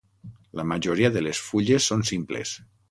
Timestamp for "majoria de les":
0.71-1.43